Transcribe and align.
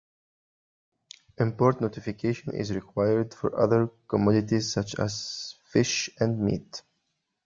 Import 1.37 1.79
notification 1.79 2.55
is 2.55 2.73
required 2.73 3.35
for 3.35 3.59
other 3.61 3.91
commodities 4.07 4.73
such 4.73 4.97
as 4.97 5.57
fish 5.63 6.09
and 6.19 6.39
meat. 6.39 6.81